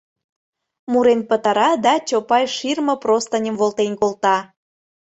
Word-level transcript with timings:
Мурен 0.91 1.21
пытара 1.29 1.69
да 1.85 1.93
Чопай 2.07 2.45
ширме-простыньым 2.55 3.55
волтен 3.59 3.91
колта. 3.99 4.37